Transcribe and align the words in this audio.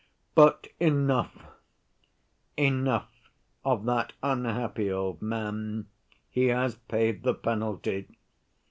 "But 0.33 0.65
enough, 0.79 1.45
enough 2.57 3.29
of 3.63 3.85
that 3.85 4.13
unhappy 4.23 4.91
old 4.91 5.21
man; 5.21 5.89
he 6.31 6.45
has 6.47 6.73
paid 6.73 7.21
the 7.21 7.35
penalty. 7.35 8.07